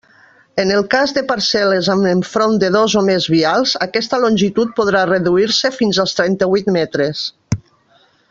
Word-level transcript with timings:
En 0.61 0.69
el 0.75 0.85
cas 0.93 1.11
de 1.17 1.21
parcel·les 1.31 1.89
amb 1.95 2.07
enfront 2.11 2.55
de 2.63 2.71
dos 2.77 2.95
o 3.01 3.03
més 3.09 3.27
vials, 3.33 3.75
aquesta 3.87 4.21
longitud 4.25 4.73
podrà 4.81 5.05
reduir-se 5.11 5.73
fins 5.77 6.01
als 6.07 6.19
trenta-huit 6.23 6.75
metres. 6.79 7.23